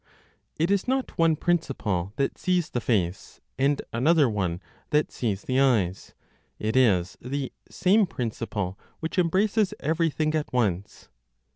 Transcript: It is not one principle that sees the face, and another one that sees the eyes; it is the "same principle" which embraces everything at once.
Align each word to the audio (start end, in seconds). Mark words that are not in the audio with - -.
It 0.57 0.71
is 0.71 0.87
not 0.87 1.15
one 1.19 1.35
principle 1.35 2.11
that 2.15 2.35
sees 2.35 2.71
the 2.71 2.81
face, 2.81 3.39
and 3.59 3.83
another 3.93 4.27
one 4.27 4.59
that 4.89 5.11
sees 5.11 5.43
the 5.43 5.59
eyes; 5.59 6.15
it 6.57 6.75
is 6.75 7.19
the 7.21 7.53
"same 7.69 8.07
principle" 8.07 8.79
which 8.99 9.19
embraces 9.19 9.75
everything 9.79 10.33
at 10.33 10.51
once. 10.51 11.09